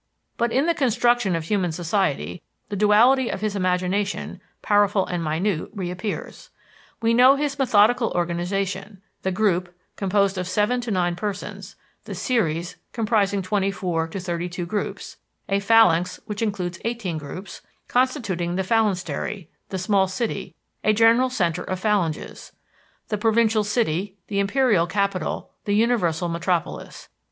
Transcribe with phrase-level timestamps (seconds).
[0.35, 5.69] But in the construction of human society, the duality of his imagination powerful and minute
[5.75, 6.49] reappears.
[7.03, 11.75] We know his methodical organization: the group, composed of seven to nine persons;
[12.05, 15.17] the series, comprising twenty four to thirty two groups;
[15.47, 21.63] a phalanx that includes eighteen groups, constituting the phalanstery; the small city, a general center
[21.65, 22.53] of phalanges;
[23.09, 27.07] the provincial city, the imperial capital, the universal metropolis.